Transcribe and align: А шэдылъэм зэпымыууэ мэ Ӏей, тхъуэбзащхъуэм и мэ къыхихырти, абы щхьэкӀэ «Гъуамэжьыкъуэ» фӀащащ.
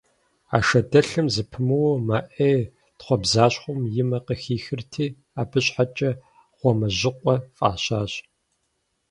А 0.55 0.57
шэдылъэм 0.67 1.27
зэпымыууэ 1.33 1.95
мэ 2.07 2.17
Ӏей, 2.33 2.61
тхъуэбзащхъуэм 2.97 3.79
и 4.01 4.03
мэ 4.09 4.19
къыхихырти, 4.25 5.07
абы 5.41 5.59
щхьэкӀэ 5.65 6.11
«Гъуамэжьыкъуэ» 6.57 7.35
фӀащащ. 7.57 8.11